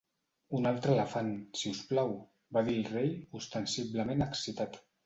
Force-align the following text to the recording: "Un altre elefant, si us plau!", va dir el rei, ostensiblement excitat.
"Un 0.59 0.69
altre 0.69 0.95
elefant, 0.97 1.29
si 1.61 1.75
us 1.75 1.83
plau!", 1.91 2.17
va 2.59 2.67
dir 2.71 2.79
el 2.81 2.91
rei, 2.97 3.17
ostensiblement 3.43 4.31
excitat. 4.33 4.87